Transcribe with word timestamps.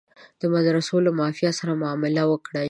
د 0.41 0.43
مدرسو 0.53 0.95
له 1.05 1.11
مافیا 1.19 1.51
سره 1.59 1.71
معامله 1.81 2.23
وکړي. 2.27 2.59